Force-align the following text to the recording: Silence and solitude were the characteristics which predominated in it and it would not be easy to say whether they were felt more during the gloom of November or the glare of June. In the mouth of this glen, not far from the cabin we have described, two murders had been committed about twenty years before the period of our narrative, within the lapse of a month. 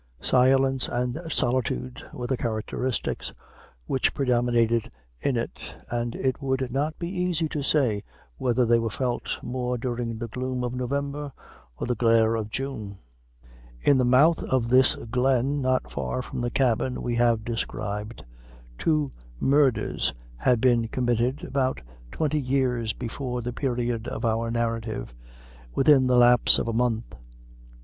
Silence 0.23 0.87
and 0.87 1.21
solitude 1.29 2.03
were 2.11 2.25
the 2.25 2.35
characteristics 2.35 3.35
which 3.85 4.15
predominated 4.15 4.89
in 5.19 5.37
it 5.37 5.59
and 5.91 6.15
it 6.15 6.41
would 6.41 6.71
not 6.71 6.97
be 6.97 7.07
easy 7.07 7.47
to 7.47 7.61
say 7.61 8.01
whether 8.37 8.65
they 8.65 8.79
were 8.79 8.89
felt 8.89 9.37
more 9.43 9.77
during 9.77 10.17
the 10.17 10.27
gloom 10.27 10.63
of 10.63 10.73
November 10.73 11.31
or 11.77 11.85
the 11.85 11.93
glare 11.93 12.33
of 12.33 12.49
June. 12.49 12.97
In 13.83 13.99
the 13.99 14.03
mouth 14.03 14.41
of 14.41 14.69
this 14.69 14.95
glen, 15.11 15.61
not 15.61 15.91
far 15.91 16.23
from 16.23 16.41
the 16.41 16.49
cabin 16.49 17.03
we 17.03 17.13
have 17.17 17.45
described, 17.45 18.25
two 18.79 19.11
murders 19.39 20.15
had 20.35 20.59
been 20.59 20.87
committed 20.87 21.43
about 21.43 21.79
twenty 22.11 22.39
years 22.41 22.91
before 22.91 23.43
the 23.43 23.53
period 23.53 24.07
of 24.07 24.25
our 24.25 24.49
narrative, 24.49 25.13
within 25.75 26.07
the 26.07 26.17
lapse 26.17 26.57
of 26.57 26.67
a 26.67 26.73
month. 26.73 27.13